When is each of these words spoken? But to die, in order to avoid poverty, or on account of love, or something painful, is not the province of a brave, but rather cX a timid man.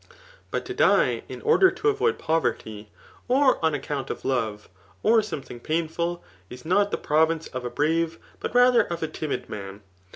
But 0.49 0.65
to 0.65 0.73
die, 0.73 1.21
in 1.29 1.43
order 1.43 1.69
to 1.69 1.89
avoid 1.89 2.17
poverty, 2.17 2.89
or 3.27 3.63
on 3.63 3.75
account 3.75 4.09
of 4.09 4.25
love, 4.25 4.67
or 5.03 5.21
something 5.21 5.59
painful, 5.59 6.23
is 6.49 6.65
not 6.65 6.89
the 6.89 6.97
province 6.97 7.45
of 7.49 7.65
a 7.65 7.69
brave, 7.69 8.17
but 8.39 8.55
rather 8.55 8.85
cX 8.85 9.03
a 9.03 9.07
timid 9.07 9.47
man. 9.47 9.83